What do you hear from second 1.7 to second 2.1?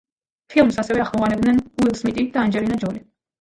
უილ